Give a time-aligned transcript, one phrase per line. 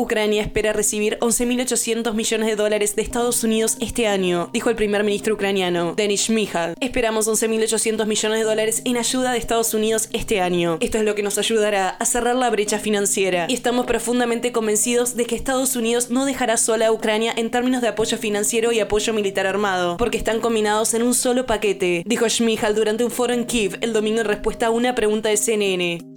[0.00, 5.04] Ucrania espera recibir 11.800 millones de dólares de Estados Unidos este año, dijo el primer
[5.04, 6.74] ministro ucraniano, Denis Shmyhal.
[6.80, 10.78] Esperamos 11.800 millones de dólares en ayuda de Estados Unidos este año.
[10.80, 13.44] Esto es lo que nos ayudará a cerrar la brecha financiera.
[13.50, 17.82] Y estamos profundamente convencidos de que Estados Unidos no dejará sola a Ucrania en términos
[17.82, 22.26] de apoyo financiero y apoyo militar armado, porque están combinados en un solo paquete, dijo
[22.26, 26.09] Shmyhal durante un foro en Kiev el domingo en respuesta a una pregunta de CNN.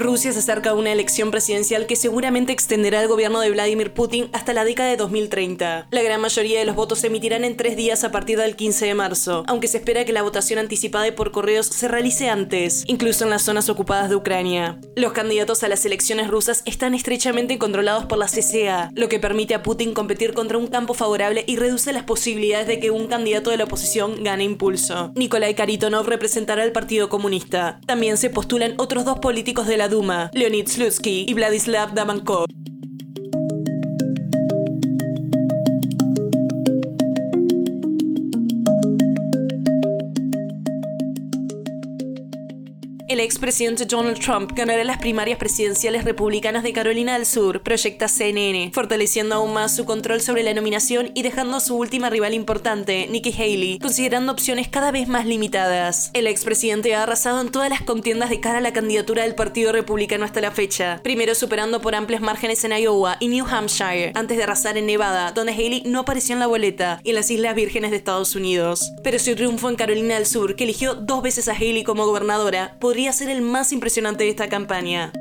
[0.00, 4.30] Rusia se acerca a una elección presidencial que seguramente extenderá el gobierno de Vladimir Putin
[4.32, 5.88] hasta la década de 2030.
[5.90, 8.86] La gran mayoría de los votos se emitirán en tres días a partir del 15
[8.86, 12.84] de marzo, aunque se espera que la votación anticipada y por correos se realice antes,
[12.86, 14.80] incluso en las zonas ocupadas de Ucrania.
[14.96, 19.54] Los candidatos a las elecciones rusas están estrechamente controlados por la CCA, lo que permite
[19.54, 23.50] a Putin competir contra un campo favorable y reduce las posibilidades de que un candidato
[23.50, 25.12] de la oposición gane impulso.
[25.14, 27.80] Nikolai Karitonov representará al Partido Comunista.
[27.84, 32.59] También se postulan otros dos políticos de la Duma, Leonid Slutsky y Vladislav Damankov.
[43.10, 48.70] El expresidente Donald Trump ganará las primarias presidenciales republicanas de Carolina del Sur, proyecta CNN,
[48.72, 53.08] fortaleciendo aún más su control sobre la nominación y dejando a su última rival importante,
[53.10, 56.12] Nikki Haley, considerando opciones cada vez más limitadas.
[56.14, 59.72] El expresidente ha arrasado en todas las contiendas de cara a la candidatura del Partido
[59.72, 64.36] Republicano hasta la fecha, primero superando por amplios márgenes en Iowa y New Hampshire, antes
[64.36, 67.56] de arrasar en Nevada, donde Haley no apareció en la boleta, y en las Islas
[67.56, 68.92] Vírgenes de Estados Unidos.
[69.02, 72.76] Pero su triunfo en Carolina del Sur, que eligió dos veces a Haley como gobernadora,
[72.78, 75.12] podría ser el más impresionante de esta campaña.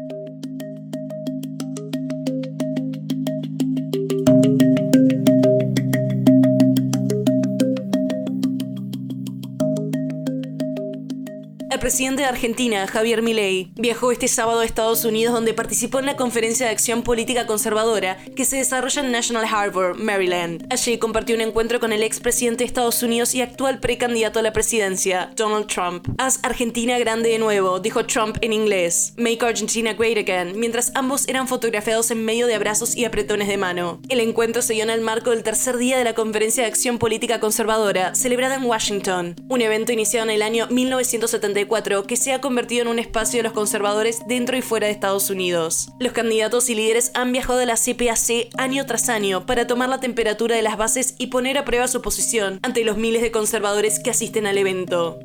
[11.89, 16.15] Presidente de Argentina, Javier Milei, viajó este sábado a Estados Unidos donde participó en la
[16.15, 20.67] conferencia de acción política conservadora que se desarrolla en National Harbor, Maryland.
[20.69, 24.53] Allí compartió un encuentro con el expresidente de Estados Unidos y actual precandidato a la
[24.53, 26.07] presidencia, Donald Trump.
[26.19, 29.15] Haz Argentina grande de nuevo, dijo Trump en inglés.
[29.17, 33.57] Make Argentina great again, mientras ambos eran fotografiados en medio de abrazos y apretones de
[33.57, 33.99] mano.
[34.09, 36.99] El encuentro se dio en el marco del tercer día de la conferencia de acción
[36.99, 42.41] política conservadora, celebrada en Washington, un evento iniciado en el año 1974 que se ha
[42.41, 45.89] convertido en un espacio de los conservadores dentro y fuera de Estados Unidos.
[45.99, 49.99] Los candidatos y líderes han viajado a la CPAC año tras año para tomar la
[49.99, 53.99] temperatura de las bases y poner a prueba su posición ante los miles de conservadores
[53.99, 55.19] que asisten al evento.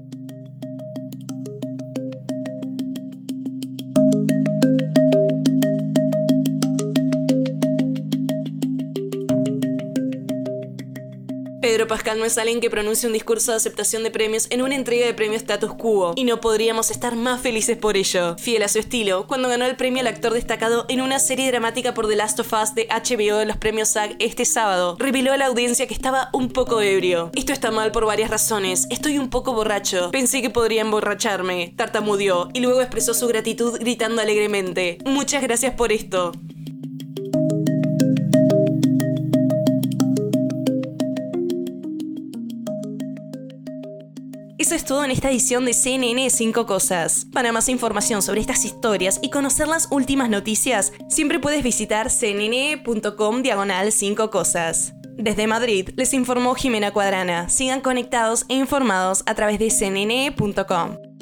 [11.65, 14.75] Pedro Pascal no es alguien que pronuncie un discurso de aceptación de premios en una
[14.75, 18.37] entrega de premio status quo, y no podríamos estar más felices por ello.
[18.37, 21.95] Fiel a su estilo, cuando ganó el premio al actor destacado en una serie dramática
[21.95, 25.39] por The Last of Us de HBO de los premios SAG este sábado, reveló a
[25.39, 27.31] la audiencia que estaba un poco ebrio.
[27.35, 28.87] Esto está mal por varias razones.
[28.91, 30.11] Estoy un poco borracho.
[30.11, 31.73] Pensé que podría emborracharme.
[31.79, 34.99] Tartamudeó y luego expresó su gratitud gritando alegremente.
[35.07, 36.33] Muchas gracias por esto.
[44.75, 47.29] Es todo en esta edición de CNN 5 Cosas.
[47.33, 53.43] Para más información sobre estas historias y conocer las últimas noticias, siempre puedes visitar cnn.com
[53.43, 54.93] diagonal 5 Cosas.
[55.17, 57.49] Desde Madrid les informó Jimena Cuadrana.
[57.49, 61.14] Sigan conectados e informados a través de cnn.com.